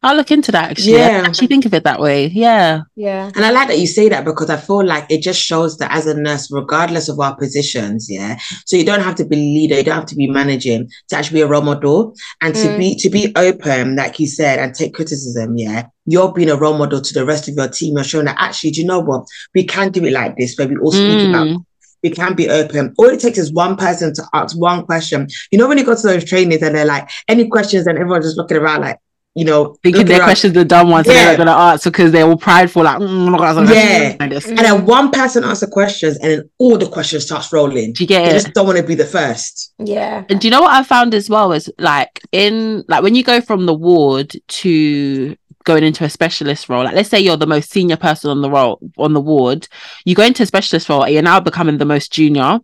[0.05, 0.69] I'll look into that.
[0.71, 1.09] Actually, I Yeah.
[1.13, 2.27] didn't actually think of it that way.
[2.27, 2.81] Yeah.
[2.95, 3.31] Yeah.
[3.35, 5.91] and I like that you say that because I feel like it just shows that
[5.91, 8.37] as a nurse, regardless of our positions, yeah.
[8.65, 11.39] So you don't have to be leader, you don't have to be managing to actually
[11.39, 12.77] be a role model and to Mm.
[12.77, 15.57] be to be open, like you said, and take criticism.
[15.57, 17.95] Yeah, you're being a role model to the rest of your team.
[17.95, 19.23] You're showing that actually, do you know what?
[19.55, 21.65] We can do it like this, where we all speak about Mm.
[22.03, 22.93] we can be open.
[22.99, 25.27] All it takes is one person to ask one question.
[25.51, 28.25] You know, when you go to those trainings and they're like, any questions, and everyone's
[28.25, 28.99] just looking around like,
[29.35, 32.11] you know, Thinking looking their questions are dumb ones and they're not gonna answer because
[32.13, 33.97] they're all prideful, like mm, I'm not gonna answer that Yeah.
[33.97, 34.47] question like this.
[34.47, 37.91] And then one person asks the questions, and then all the questions starts rolling.
[37.93, 38.33] Do you get They it?
[38.33, 39.73] just don't want to be the first.
[39.77, 40.23] Yeah.
[40.29, 43.23] And do you know what I found as well is like in like when you
[43.23, 47.45] go from the ward to going into a specialist role, like let's say you're the
[47.45, 49.67] most senior person on the role on the ward,
[50.05, 52.59] you go into a specialist role, you're now becoming the most junior.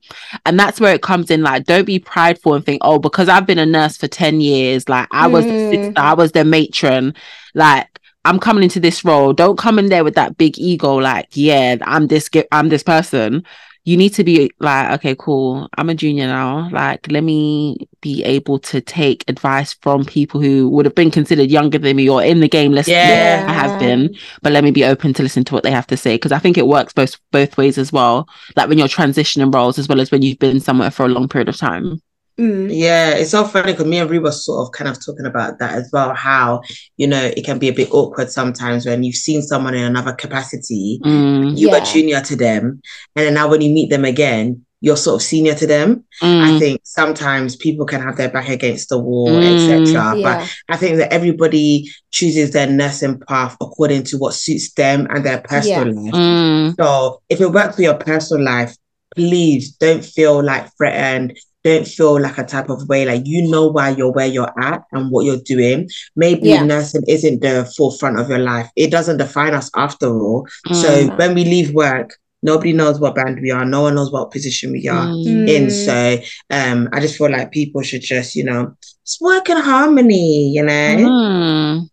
[0.46, 1.42] And that's where it comes in.
[1.42, 4.88] Like, don't be prideful and think, oh, because I've been a nurse for 10 years,
[4.88, 5.70] like I was Mm.
[5.70, 7.14] sister, I was the matron,
[7.54, 7.88] like
[8.24, 9.34] I'm coming into this role.
[9.34, 13.44] Don't come in there with that big ego, like, yeah, I'm this I'm this person
[13.84, 15.68] you need to be like, okay, cool.
[15.78, 16.70] I'm a junior now.
[16.72, 21.50] Like, let me be able to take advice from people who would have been considered
[21.50, 23.46] younger than me or in the game less than Yeah.
[23.48, 24.16] I have been.
[24.44, 26.38] But let me be open to listen to what they have to say because I
[26.40, 28.28] think it works both both ways as well.
[28.56, 31.28] Like when you're transitioning roles as well as when you've been somewhere for a long
[31.28, 32.02] period of time.
[32.42, 32.70] Mm.
[32.74, 35.76] Yeah, it's so funny because me and were sort of kind of talking about that
[35.76, 36.14] as well.
[36.16, 36.62] How
[36.98, 40.14] you know it can be a bit awkward sometimes when you've seen someone in another
[40.14, 41.78] capacity, Mm, you Yeah.
[41.78, 42.82] are junior to them,
[43.16, 46.04] and then now when you meet them again, you're sort of senior to them.
[46.24, 49.54] I mm, think sometimes people can have their back against the wall, Mm.
[49.54, 50.16] etc.
[50.18, 50.24] Yeah.
[50.24, 55.24] But I think that everybody chooses their nursing path according to what suits them and
[55.24, 56.14] their personal life.
[56.16, 58.76] mm, So if it works for your personal life,
[59.16, 61.38] please don't feel like threatened.
[61.64, 63.06] Don't feel like a type of way.
[63.06, 65.90] Like you know why you're where you're at and what you're doing.
[66.16, 66.64] Maybe Yeah.
[66.64, 68.70] nursing isn't the forefront of your life.
[68.76, 70.48] It doesn't define us after all.
[70.72, 73.66] So mm, when we leave work, nobody knows what band we are.
[73.66, 75.48] No one knows what position we are mm.
[75.48, 75.68] in.
[75.68, 75.86] Mm.
[75.86, 80.50] So um, I just feel like people should just, you know, just work in harmony,
[80.50, 80.98] you know?
[80.98, 81.90] Mm.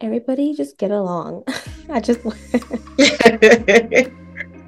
[0.00, 1.44] Everybody just get along.
[1.90, 2.20] I just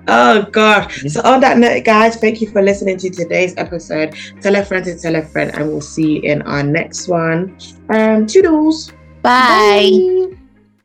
[0.08, 1.02] oh gosh.
[1.08, 4.16] So on that note, guys, thank you for listening to today's episode.
[4.40, 7.56] Tell a friend to tell a friend, and we'll see you in our next one.
[7.90, 8.92] Um, toodles.
[9.22, 9.90] Bye.
[10.32, 10.38] Bye.